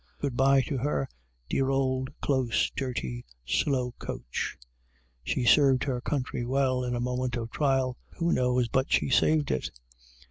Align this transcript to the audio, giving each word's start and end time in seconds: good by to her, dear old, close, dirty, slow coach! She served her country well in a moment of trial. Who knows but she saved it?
good 0.19 0.35
by 0.35 0.63
to 0.63 0.79
her, 0.79 1.07
dear 1.47 1.69
old, 1.69 2.09
close, 2.21 2.71
dirty, 2.71 3.23
slow 3.45 3.91
coach! 3.99 4.57
She 5.23 5.45
served 5.45 5.83
her 5.83 6.01
country 6.01 6.43
well 6.43 6.83
in 6.83 6.95
a 6.95 6.99
moment 6.99 7.35
of 7.37 7.51
trial. 7.51 7.99
Who 8.17 8.31
knows 8.31 8.67
but 8.67 8.91
she 8.91 9.11
saved 9.11 9.51
it? 9.51 9.69